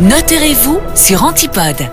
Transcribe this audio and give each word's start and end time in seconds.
Notez-vous 0.00 0.80
sur 0.94 1.24
Antipode. 1.24 1.90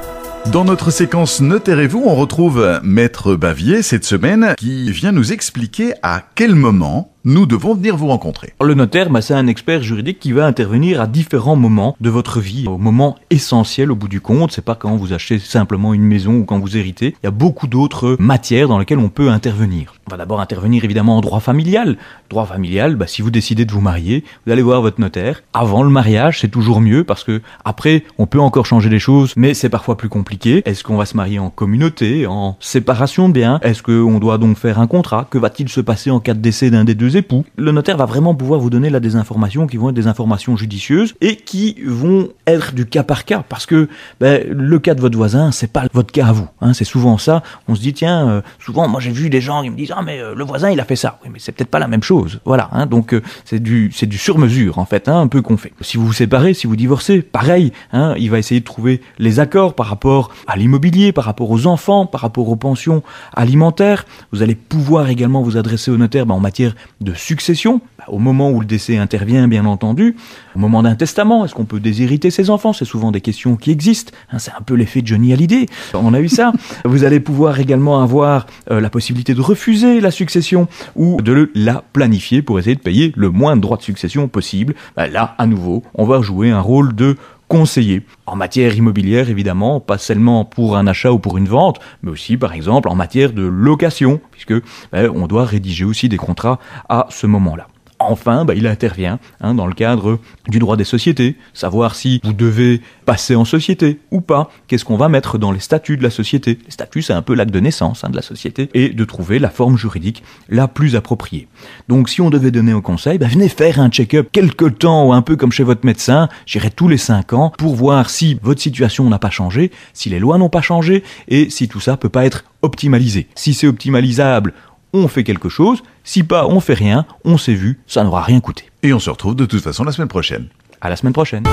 Dans 0.53 0.63
notre 0.63 0.91
séquence 0.91 1.41
Notez-vous, 1.41 2.03
on 2.05 2.15
retrouve 2.15 2.79
Maître 2.81 3.35
Bavier 3.35 3.81
cette 3.81 4.05
semaine 4.05 4.53
qui 4.57 4.89
vient 4.93 5.11
nous 5.11 5.33
expliquer 5.33 5.91
à 6.03 6.23
quel 6.35 6.55
moment 6.55 7.11
nous 7.25 7.45
devons 7.45 7.75
venir 7.75 7.97
vous 7.97 8.07
rencontrer. 8.07 8.53
Le 8.63 8.73
notaire, 8.75 9.09
bah, 9.09 9.21
c'est 9.21 9.33
un 9.33 9.47
expert 9.47 9.83
juridique 9.83 10.19
qui 10.19 10.31
va 10.31 10.45
intervenir 10.45 11.01
à 11.01 11.07
différents 11.07 11.57
moments 11.57 11.97
de 11.99 12.09
votre 12.09 12.39
vie, 12.39 12.65
au 12.65 12.77
moment 12.77 13.17
essentiel 13.29 13.91
au 13.91 13.95
bout 13.97 14.07
du 14.07 14.21
compte. 14.21 14.53
C'est 14.53 14.63
pas 14.63 14.75
quand 14.75 14.95
vous 14.95 15.11
achetez 15.11 15.37
simplement 15.37 15.93
une 15.93 16.03
maison 16.03 16.35
ou 16.35 16.45
quand 16.45 16.59
vous 16.59 16.77
héritez. 16.77 17.13
Il 17.21 17.25
y 17.25 17.27
a 17.27 17.31
beaucoup 17.31 17.67
d'autres 17.67 18.15
matières 18.19 18.69
dans 18.69 18.79
lesquelles 18.79 18.99
on 18.99 19.09
peut 19.09 19.27
intervenir. 19.27 19.96
On 20.07 20.11
va 20.11 20.17
d'abord 20.17 20.39
intervenir 20.39 20.85
évidemment 20.85 21.17
en 21.17 21.21
droit 21.21 21.41
familial. 21.41 21.97
Droit 22.29 22.45
familial, 22.45 22.95
bah, 22.95 23.07
si 23.07 23.21
vous 23.21 23.29
décidez 23.29 23.65
de 23.65 23.73
vous 23.73 23.81
marier, 23.81 24.23
vous 24.45 24.53
allez 24.53 24.61
voir 24.61 24.81
votre 24.81 25.01
notaire. 25.01 25.43
Avant 25.53 25.83
le 25.83 25.89
mariage, 25.89 26.39
c'est 26.39 26.47
toujours 26.47 26.79
mieux 26.79 27.03
parce 27.03 27.25
que 27.25 27.41
après, 27.65 28.05
on 28.17 28.25
peut 28.25 28.39
encore 28.39 28.65
changer 28.65 28.89
les 28.89 28.99
choses, 28.99 29.33
mais 29.35 29.53
c'est 29.53 29.67
parfois 29.67 29.97
plus 29.97 30.07
compliqué. 30.07 30.61
Est-ce 30.63 30.85
qu'on 30.85 30.95
va 30.95 31.05
se 31.05 31.17
marier 31.17 31.39
en 31.39 31.49
communauté, 31.49 32.25
en 32.25 32.55
séparation? 32.61 33.27
De 33.27 33.33
biens 33.33 33.59
Est-ce 33.63 33.83
qu'on 33.83 34.17
doit 34.19 34.37
donc 34.37 34.57
faire 34.57 34.79
un 34.79 34.87
contrat? 34.87 35.27
Que 35.29 35.37
va-t-il 35.37 35.67
se 35.67 35.81
passer 35.81 36.09
en 36.09 36.21
cas 36.21 36.33
de 36.33 36.39
décès 36.39 36.69
d'un 36.69 36.85
des 36.85 36.95
deux 36.95 37.17
époux? 37.17 37.43
Le 37.57 37.73
notaire 37.73 37.97
va 37.97 38.05
vraiment 38.05 38.33
pouvoir 38.33 38.61
vous 38.61 38.69
donner 38.69 38.89
là 38.89 39.01
des 39.01 39.17
informations 39.17 39.67
qui 39.67 39.75
vont 39.75 39.89
être 39.89 39.95
des 39.95 40.07
informations 40.07 40.55
judicieuses 40.55 41.15
et 41.19 41.35
qui 41.35 41.75
vont 41.85 42.29
être 42.45 42.73
du 42.73 42.85
cas 42.85 43.03
par 43.03 43.25
cas 43.25 43.43
parce 43.49 43.65
que 43.65 43.89
ben, 44.21 44.41
le 44.49 44.79
cas 44.79 44.95
de 44.95 45.01
votre 45.01 45.17
voisin, 45.17 45.51
c'est 45.51 45.73
pas 45.73 45.83
votre 45.91 46.13
cas 46.13 46.27
à 46.27 46.31
vous. 46.31 46.47
Hein, 46.61 46.73
c'est 46.73 46.85
souvent 46.85 47.17
ça. 47.17 47.43
On 47.67 47.75
se 47.75 47.81
dit 47.81 47.93
tiens, 47.93 48.29
euh, 48.29 48.41
souvent 48.57 48.87
moi 48.87 49.01
j'ai 49.01 49.11
vu 49.11 49.29
des 49.29 49.41
gens 49.41 49.63
qui 49.63 49.69
me 49.69 49.75
disent 49.75 49.96
ah 49.99 50.03
mais 50.03 50.19
euh, 50.19 50.35
le 50.35 50.43
voisin 50.43 50.69
il 50.69 50.79
a 50.79 50.85
fait 50.85 50.95
ça. 50.95 51.19
Oui 51.23 51.29
mais 51.33 51.39
c'est 51.39 51.51
peut-être 51.51 51.69
pas 51.69 51.79
la 51.79 51.87
même 51.87 52.03
chose. 52.03 52.39
Voilà. 52.45 52.69
Hein, 52.71 52.85
donc 52.85 53.13
euh, 53.13 53.21
c'est 53.45 53.59
du 53.59 53.91
c'est 53.93 54.05
du 54.05 54.17
sur 54.17 54.37
mesure 54.37 54.77
en 54.77 54.85
fait, 54.85 55.09
hein, 55.09 55.19
un 55.19 55.27
peu 55.27 55.41
qu'on 55.41 55.57
fait. 55.57 55.73
Si 55.81 55.97
vous 55.97 56.05
vous 56.05 56.13
séparez, 56.13 56.53
si 56.53 56.67
vous 56.67 56.75
divorcez, 56.75 57.21
pareil. 57.21 57.71
Hein, 57.93 58.13
il 58.17 58.29
va 58.29 58.37
essayer 58.37 58.59
de 58.59 58.65
trouver 58.65 59.01
les 59.17 59.39
accords 59.39 59.73
par 59.73 59.87
rapport 59.87 60.31
à 60.45 60.55
l'immobilier, 60.55 61.11
par 61.11 61.25
rapport 61.25 61.49
aux 61.49 61.65
enfants, 61.65 62.05
par 62.05 62.21
rapport 62.21 62.47
aux 62.49 62.55
pensions 62.55 63.01
alimentaires. 63.33 64.05
Vous 64.31 64.43
allez 64.43 64.55
pouvoir 64.55 65.09
également 65.09 65.41
vous 65.41 65.57
adresser 65.57 65.89
au 65.89 65.97
notaire 65.97 66.25
ben, 66.25 66.35
en 66.35 66.39
matière 66.39 66.75
de 67.01 67.13
succession, 67.13 67.81
bah, 67.97 68.05
au 68.07 68.19
moment 68.19 68.51
où 68.51 68.59
le 68.59 68.65
décès 68.65 68.97
intervient, 68.97 69.47
bien 69.47 69.65
entendu, 69.65 70.15
au 70.55 70.59
moment 70.59 70.83
d'un 70.83 70.95
testament, 70.95 71.45
est-ce 71.45 71.53
qu'on 71.53 71.65
peut 71.65 71.79
déshériter 71.79 72.31
ses 72.31 72.49
enfants? 72.49 72.73
C'est 72.73 72.85
souvent 72.85 73.11
des 73.11 73.21
questions 73.21 73.55
qui 73.55 73.71
existent. 73.71 74.11
Hein, 74.31 74.39
c'est 74.39 74.51
un 74.51 74.61
peu 74.61 74.73
l'effet 74.75 75.01
Johnny 75.03 75.33
Hallyday. 75.33 75.65
On 75.93 76.13
a 76.13 76.19
eu 76.19 76.29
ça. 76.29 76.51
Vous 76.85 77.03
allez 77.03 77.19
pouvoir 77.19 77.59
également 77.59 78.01
avoir 78.01 78.47
euh, 78.71 78.79
la 78.79 78.89
possibilité 78.89 79.33
de 79.33 79.41
refuser 79.41 79.86
la 79.87 80.11
succession 80.11 80.67
ou 80.95 81.21
de 81.21 81.51
la 81.55 81.83
planifier 81.93 82.41
pour 82.41 82.59
essayer 82.59 82.75
de 82.75 82.81
payer 82.81 83.13
le 83.15 83.29
moins 83.29 83.55
de 83.55 83.61
droits 83.61 83.77
de 83.77 83.81
succession 83.81 84.27
possible. 84.27 84.75
Bah, 84.95 85.07
là, 85.07 85.35
à 85.37 85.45
nouveau, 85.45 85.83
on 85.95 86.05
va 86.05 86.21
jouer 86.21 86.51
un 86.51 86.61
rôle 86.61 86.95
de 86.95 87.15
conseiller 87.47 88.03
en 88.25 88.35
matière 88.35 88.75
immobilière 88.75 89.29
évidemment, 89.29 89.79
pas 89.79 89.97
seulement 89.97 90.43
pour 90.43 90.75
un 90.75 90.85
achat 90.85 91.11
ou 91.11 91.19
pour 91.19 91.37
une 91.37 91.47
vente, 91.47 91.79
mais 92.03 92.11
aussi 92.11 92.35
par 92.35 92.53
exemple 92.53 92.89
en 92.89 92.95
matière 92.95 93.31
de 93.31 93.43
location, 93.43 94.19
puisque 94.31 94.53
ben, 94.91 95.09
on 95.15 95.27
doit 95.27 95.45
rédiger 95.45 95.85
aussi 95.85 96.09
des 96.09 96.17
contrats 96.17 96.59
à 96.89 97.07
ce 97.09 97.25
moment-là 97.25 97.67
enfin, 98.07 98.45
bah, 98.45 98.53
il 98.55 98.67
intervient 98.67 99.19
hein, 99.41 99.53
dans 99.53 99.67
le 99.67 99.73
cadre 99.73 100.19
du 100.47 100.59
droit 100.59 100.77
des 100.77 100.83
sociétés, 100.83 101.35
savoir 101.53 101.95
si 101.95 102.21
vous 102.23 102.33
devez 102.33 102.81
passer 103.05 103.35
en 103.35 103.45
société 103.45 103.99
ou 104.11 104.21
pas, 104.21 104.49
qu'est-ce 104.67 104.85
qu'on 104.85 104.97
va 104.97 105.09
mettre 105.09 105.37
dans 105.37 105.51
les 105.51 105.59
statuts 105.59 105.97
de 105.97 106.03
la 106.03 106.09
société? 106.09 106.59
Les 106.65 106.71
statuts, 106.71 107.01
c'est 107.01 107.13
un 107.13 107.21
peu 107.21 107.35
l'acte 107.35 107.53
de 107.53 107.59
naissance 107.59 108.03
hein, 108.03 108.09
de 108.09 108.15
la 108.15 108.21
société, 108.21 108.69
et 108.73 108.89
de 108.89 109.05
trouver 109.05 109.39
la 109.39 109.49
forme 109.49 109.77
juridique 109.77 110.23
la 110.49 110.67
plus 110.67 110.95
appropriée. 110.95 111.47
Donc 111.87 112.09
si 112.09 112.21
on 112.21 112.29
devait 112.29 112.51
donner 112.51 112.71
un 112.71 112.81
conseil, 112.81 113.17
bah, 113.17 113.27
venez 113.27 113.49
faire 113.49 113.79
un 113.79 113.89
check-up 113.89 114.29
quelque 114.31 114.65
temps, 114.65 115.07
ou 115.07 115.13
un 115.13 115.21
peu 115.21 115.35
comme 115.35 115.51
chez 115.51 115.63
votre 115.63 115.85
médecin, 115.85 116.29
j'irai 116.45 116.71
tous 116.71 116.87
les 116.87 116.97
cinq 116.97 117.33
ans, 117.33 117.51
pour 117.57 117.75
voir 117.75 118.09
si 118.09 118.37
votre 118.41 118.61
situation 118.61 119.09
n'a 119.09 119.19
pas 119.19 119.29
changé, 119.29 119.71
si 119.93 120.09
les 120.09 120.19
lois 120.19 120.37
n'ont 120.37 120.49
pas 120.49 120.61
changé, 120.61 121.03
et 121.27 121.49
si 121.49 121.67
tout 121.67 121.79
ça 121.79 121.97
peut 121.97 122.09
pas 122.09 122.25
être 122.25 122.45
optimalisé. 122.61 123.27
Si 123.35 123.53
c'est 123.53 123.67
optimalisable, 123.67 124.53
on 124.93 125.07
fait 125.07 125.23
quelque 125.23 125.49
chose, 125.49 125.83
si 126.03 126.23
pas, 126.23 126.45
on 126.47 126.59
fait 126.59 126.73
rien, 126.73 127.05
on 127.25 127.37
s'est 127.37 127.53
vu, 127.53 127.79
ça 127.87 128.03
n'aura 128.03 128.21
rien 128.21 128.39
coûté. 128.39 128.69
Et 128.83 128.93
on 128.93 128.99
se 128.99 129.09
retrouve 129.09 129.35
de 129.35 129.45
toute 129.45 129.63
façon 129.63 129.83
la 129.83 129.91
semaine 129.91 130.07
prochaine. 130.07 130.47
À 130.81 130.89
la 130.89 130.95
semaine 130.95 131.13
prochaine. 131.13 131.43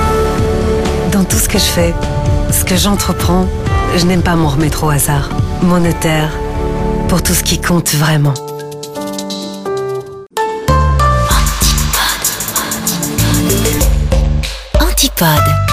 Dans 1.12 1.25
tout 1.25 1.37
ce 1.37 1.49
que 1.49 1.59
je 1.59 1.65
fais, 1.65 1.94
ce 2.50 2.65
que 2.65 2.77
j'entreprends, 2.77 3.47
je 3.97 4.05
n'aime 4.06 4.23
pas 4.23 4.37
m'en 4.37 4.49
remettre 4.49 4.84
au 4.84 4.91
hasard. 4.91 5.31
Mon 5.62 5.81
notaire, 5.81 6.31
pour 7.09 7.23
tout 7.23 7.34
ce 7.34 7.43
qui 7.43 7.61
compte 7.61 7.94
vraiment. 7.94 8.34
Antipode. 14.81 15.64